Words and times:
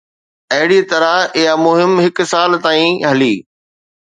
اهڙي 0.55 0.79
طرح 0.93 1.13
اها 1.41 1.53
مهم 1.65 1.91
هڪ 2.07 2.17
سال 2.31 2.51
تائين 2.65 2.93
هلي. 3.11 3.33